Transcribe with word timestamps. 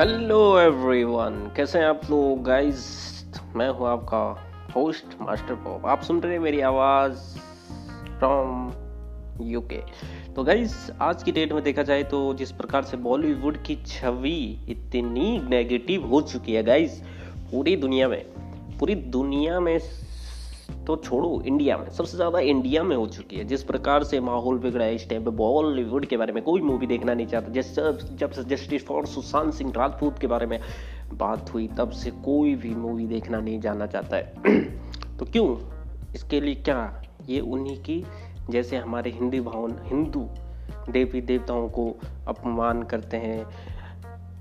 Hello 0.00 0.58
everyone 0.58 1.52
कैसे 1.56 1.78
हैं 1.78 1.86
आप 1.86 2.00
लोग? 2.10 2.42
गाइस 2.42 2.84
मैं 3.56 3.68
हूँ 3.68 3.88
आपका 3.88 4.20
होस्ट 4.76 5.06
मास्टर 5.20 5.54
पॉप 5.54 5.86
आप 5.86 6.02
सुन 6.02 6.20
रहे 6.20 6.32
हैं 6.32 6.40
मेरी 6.40 6.60
आवाज़ 6.60 7.16
फ्रॉम 8.18 8.72
यूके 9.46 9.82
तो 10.32 10.44
गाइस 10.44 10.90
आज 11.00 11.22
की 11.22 11.32
डेट 11.32 11.52
में 11.52 11.64
देखा 11.64 11.82
जाए 11.82 12.02
तो 12.02 12.34
जिस 12.34 12.52
प्रकार 12.52 12.82
से 12.82 12.96
बॉलीवुड 12.96 13.62
की 13.62 13.76
छवि 13.86 14.66
इतनी 14.68 15.38
नेगेटिव 15.48 16.06
हो 16.06 16.20
चुकी 16.20 16.52
है 16.52 16.62
गाइस 16.62 17.02
पूरी 17.52 17.76
दुनिया 17.76 18.08
में। 18.08 18.24
पूरी 18.78 18.94
दुनिया 18.94 19.60
में 19.60 19.78
तो 20.86 20.96
छोड़ो 20.96 21.42
इंडिया 21.46 21.76
में। 21.76 21.90
सबसे 21.90 22.16
ज़्यादा 22.16 22.38
इंडिया 22.38 22.82
में 22.82 22.96
हो 22.96 23.06
चुकी 23.06 23.36
है। 23.36 23.44
जिस 23.44 23.62
प्रकार 23.62 24.04
से 24.04 24.20
माहौल 24.20 24.58
बिगड़ा 24.58 24.84
है, 24.84 24.94
इस 24.94 25.08
टाइम 25.08 25.24
पे 25.24 25.30
बॉलीवुड 25.30 26.06
के 26.06 26.16
बारे 26.16 26.32
में 26.32 26.42
कोई 26.42 26.60
मूवी 26.60 26.86
देखना 26.86 27.14
नहीं 27.14 27.26
चाहता। 27.26 27.48
जैसे 27.48 27.92
जब 28.16 28.30
से 28.30 28.44
जस्टिस 28.44 28.86
फॉर 28.86 29.06
सुशांत 29.06 29.54
सिंह 29.54 29.72
राजपूत 29.76 30.18
के 30.18 30.26
बारे 30.26 30.46
में 30.46 30.60
बात 31.12 31.54
हुई, 31.54 31.68
तब 31.68 31.90
से 31.90 32.10
कोई 32.10 32.54
भी 32.54 32.70
मूवी 32.70 33.06
देखना 33.06 33.40
नहीं 33.40 33.60
जाना 33.60 33.86
चाहता 33.86 34.16
है। 34.16 34.34
तो 35.18 35.24
क्यों? 35.24 35.56
इसके 36.14 36.40
लिए 36.40 36.54
क्या? 36.54 37.02
ये 37.28 37.40
उन्हीं 37.40 37.76
की, 37.76 38.04
जैसे 38.50 38.76
हमारे 38.76 39.10
हिंदी 39.10 39.40
भावन, 39.40 39.76
हिंदू 39.84 40.28
देवी 40.90 41.20
देवताओं 41.20 41.68
को 41.68 41.94
अपमान 42.28 42.82
करते 42.82 43.16
हैं, 43.16 43.46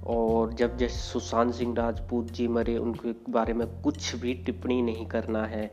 और 0.07 0.53
जब 0.53 0.77
जैसे 0.77 0.99
सुशांत 0.99 1.53
सिंह 1.53 1.75
राजपूत 1.75 2.25
जी 2.25 2.47
मरे, 2.47 2.77
उनके 2.77 3.31
बारे 3.31 3.53
में 3.53 3.67
कुछ 3.81 4.15
भी 4.15 4.33
टिप्पणी 4.33 4.81
नहीं 4.81 5.05
करना 5.05 5.45
है 5.45 5.71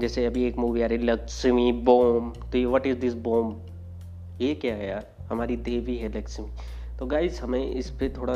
जैसे 0.00 0.26
अभी 0.26 0.44
एक 0.44 0.56
मूवी 0.56 0.82
आ 0.82 0.86
रही 0.86 0.98
लक्ष्मी 0.98 1.72
बोम। 1.72 2.30
तो 2.30 2.58
ये 2.58 2.64
व्हाट 2.64 2.86
इज़ 2.86 2.96
दिस 2.96 3.14
बोम? 3.14 3.56
ये 4.40 4.54
क्या 4.54 4.74
है 4.74 4.88
यार? 4.88 5.12
हमारी 5.26 5.56
देवी 5.56 5.96
है 5.96 6.18
लक्ष्मी। 6.18 6.48
तो 6.98 7.06
गाइज़ 7.06 7.40
हमें 7.40 7.70
इस 7.70 7.90
पर 7.90 8.14
थोड़ा 8.16 8.34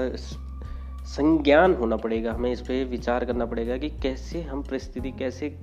संज्ञान 1.05 1.75
होना 1.75 1.97
पड़ेगा। 1.97 2.33
हमें 2.33 2.53
इस 2.53 2.61
पर 2.61 2.85
विचार 2.85 3.25
करना 3.25 3.47
पड़ेगा 3.47 3.77
कि 3.77 3.89
कैसे 3.89 4.43
हम 4.43 4.63
परिस्थिति, 4.63 5.11
कैसे 5.11 5.59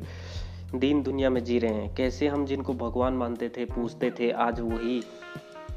दीन 0.75 1.03
दुनिया 1.03 1.29
में 1.29 1.43
जी 1.43 1.59
रहे 1.59 1.73
हैं। 1.73 1.95
कैसे 1.95 2.27
हम 2.27 2.45
जिनको 2.45 2.73
भगवान 2.73 3.13
मानते 3.13 3.49
थे 3.49 3.65
पूछते 3.65 4.11
थे, 4.11 4.31
आज 4.31 4.59
वही। 4.59 5.03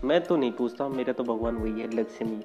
मैं 0.05 0.21
तो 0.21 0.37
नहीं 0.37 0.53
पूछता 0.53 0.89
मेरा 0.89 1.13
तो 1.13 1.25
भगवान 1.25 1.57
वही 1.57 1.81
है, 1.81 1.97
लक्ष्मी। 1.97 2.45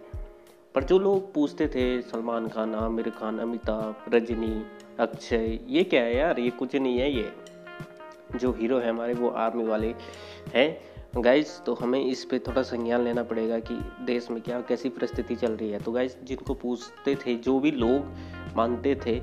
पर 0.76 0.84
जो 0.84 1.00
लोग 1.00 1.34
पूछते 1.34 1.68
थे, 1.68 2.02
सलमान 2.02 2.48
खान, 2.48 2.76
आमिर 2.76 3.10
खान, 3.10 3.40
अमिताभ, 3.40 4.16
रजनी, 4.16 4.64
अक्षय, 5.00 5.60
ये 5.68 5.84
क्या 5.84 6.02
है 6.02 6.18
यार? 6.18 6.40
ये 6.40 6.50
कुछ 6.50 6.76
नहीं 6.76 6.98
है 6.98 7.16
ये। 7.16 7.32
जो 8.36 8.52
हीरो 8.52 8.80
है 8.80 8.90
हमारे, 8.90 9.14
वो 9.14 9.30
आर्मी 9.30 9.64
वाले 9.64 9.96
हैं। 10.56 10.78
गाइज़ 11.22 11.62
तो 11.66 11.74
हमें 11.74 12.06
इस 12.06 12.26
पे 12.26 12.40
थोड़ा 12.40 12.62
संज्ञान 12.62 13.02
लेना 13.02 13.24
पड़ेगा 13.24 13.60
कि 13.60 13.76
देश 14.06 14.32
में 14.32 14.42
क्या, 14.42 14.62
कैसी 14.62 14.90
परिस्थिति 14.90 15.36
चल 15.36 15.52
रही 15.52 15.70
है। 15.70 15.80
तो 15.80 15.92
गाइज़ 15.92 16.16
जिनको 16.24 16.54
पूछते 16.54 17.16
थे, 17.16 17.36
जो 17.36 17.60
भी 17.60 17.72
लोग 17.72 18.12
मानते 18.58 18.96
थे, 18.96 19.22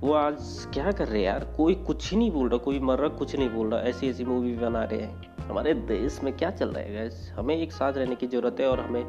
वो 0.00 0.12
आज 0.12 0.36
क्या 0.74 0.92
कर 0.92 1.08
रहे 1.08 1.18
हैं 1.18 1.26
यार? 1.26 1.54
कोई 1.56 1.74
कुछ 1.74 2.10
ही 2.10 2.16
नहीं 2.16 2.30
बोल 2.30 2.48
रहा, 2.48 2.58
कोई 2.58 2.80
मर 2.80 2.98
रहा, 2.98 3.08
कुछ 3.08 3.36
नहीं 3.36 3.50
बोल 3.50 3.70
रहा। 3.70 3.80
ऐसी 3.80 4.08
ऐसी 4.10 4.24
मूवी 4.24 4.54
बना 4.54 4.84
रहे 4.84 5.00
हैं। 5.00 5.36
हमारे 5.48 5.74
देश 5.74 6.20
में 6.22 6.36
क्या 6.36 6.50
चल 6.50 6.68
रहा 6.68 6.82
है 6.82 6.92
गैस 6.92 7.32
हमें 7.36 7.56
एक 7.56 7.72
साथ 7.72 7.92
रहने 7.92 8.14
की 8.14 8.26
ज़रूरत 8.26 8.56
है 8.60 8.68
और 8.68 8.80
हमें 8.80 9.06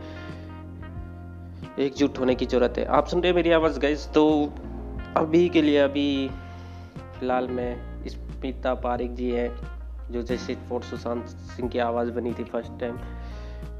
एकजुट 1.79 2.19
होने 2.19 2.35
की 2.35 2.45
ज़रूरत 2.45 2.73
है। 2.77 2.85
आप 2.85 3.07
सुन 3.07 3.23
रहे 3.23 3.33
मेरी 3.33 3.51
आवाज़ 3.51 3.79
गैस 3.79 4.09
तो 4.13 4.53
अभी 5.17 5.49
के 5.49 5.61
लिए 5.61 5.77
अभी, 5.77 6.29
फ़िलहाल 7.19 7.47
मैं 7.47 7.86
स्मिता 8.05 8.73
पारिक 8.73 9.15
जी 9.15 9.29
हैं, 9.31 9.49
जो 10.11 10.21
जैसे 10.21 10.55
फोर्ट 10.55 10.83
सुशांत 10.83 11.25
सिंह 11.25 11.69
की 11.69 11.79
आवाज़ 11.79 12.11
बनी 12.11 12.33
थी 12.33 12.43
फ़र्स्ट 12.43 12.79
टाइम 12.79 12.97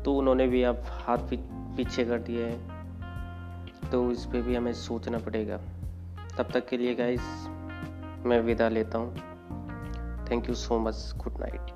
तो 0.04 0.16
उन्होंने 0.16 0.48
भी 0.48 0.64
अब 0.64 0.82
हाथ 0.86 1.18
पीछे 1.18 2.06
कर 2.06 2.20
दिए 2.20 2.46
हैं। 2.46 2.78
तो 3.92 4.12
इस 4.12 4.26
पर 4.26 4.42
भी 4.42 4.56
हमें 4.56 4.74
सोचना 4.74 5.18
पड़ेगा। 5.18 5.58
तब 6.38 6.52
तक 6.54 6.68
के 6.68 6.78
लिए 6.78 6.96
गाइस 6.96 7.22
मैं 8.26 8.40
विदा 8.42 8.70
लेता 8.70 8.98
हूँ। 8.98 9.16
Thank 10.32 10.50
you 10.50 10.56
so 10.56 10.80
much 10.80 11.14
good 11.18 11.34
night 11.40 11.72